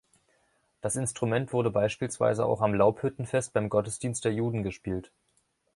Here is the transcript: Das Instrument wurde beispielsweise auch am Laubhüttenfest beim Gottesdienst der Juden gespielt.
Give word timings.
Das 0.81 0.95
Instrument 0.95 1.53
wurde 1.53 1.69
beispielsweise 1.69 2.43
auch 2.47 2.61
am 2.61 2.73
Laubhüttenfest 2.73 3.53
beim 3.53 3.69
Gottesdienst 3.69 4.25
der 4.25 4.33
Juden 4.33 4.63
gespielt. 4.63 5.11